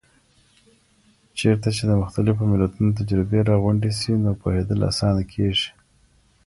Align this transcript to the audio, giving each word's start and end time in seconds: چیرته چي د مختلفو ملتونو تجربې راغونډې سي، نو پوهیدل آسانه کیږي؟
چیرته 1.37 1.69
چي 1.75 1.83
د 1.87 1.91
مختلفو 2.03 2.43
ملتونو 2.51 2.89
تجربې 2.99 3.39
راغونډې 3.49 3.91
سي، 3.99 4.11
نو 4.23 4.31
پوهیدل 4.41 4.79
آسانه 4.91 5.23
کیږي؟ 5.33 5.69